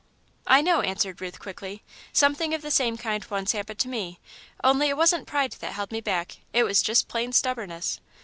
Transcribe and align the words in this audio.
"I 0.47 0.61
know," 0.63 0.81
answered 0.81 1.21
Ruth, 1.21 1.37
quickly, 1.37 1.83
"something 2.11 2.55
of 2.55 2.63
the 2.63 2.71
same 2.71 2.97
kind 2.97 3.23
once 3.29 3.51
happened 3.51 3.77
to 3.81 3.87
me, 3.87 4.19
only 4.63 4.89
it 4.89 4.97
wasn't 4.97 5.27
pride 5.27 5.51
that 5.59 5.73
held 5.73 5.91
me 5.91 6.01
back 6.01 6.37
it 6.53 6.63
was 6.63 6.81
just 6.81 7.07
plain 7.07 7.33
stubbornness. 7.33 7.99